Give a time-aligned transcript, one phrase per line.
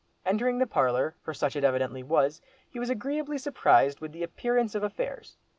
[0.25, 4.73] Entering the parlour, for such it evidently was, he was agreeably surprised with the appearance
[4.73, 5.37] of affairs.